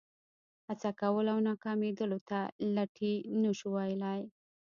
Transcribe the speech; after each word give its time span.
هڅه 0.69 0.89
کول 0.99 1.25
او 1.33 1.39
ناکامېدلو 1.47 2.19
ته 2.29 2.39
لټي 2.75 3.13
نه 3.41 3.51
شو 3.57 3.67
ویلای. 3.75 4.21